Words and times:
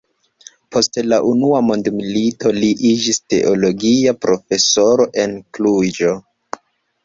Post 0.75 0.97
la 1.11 1.19
unua 1.31 1.59
mondmilito 1.65 2.55
li 2.57 2.71
iĝis 2.93 3.21
teologia 3.35 4.17
profesoro 4.27 5.09
en 5.27 5.41
Kluĵo. 5.57 6.19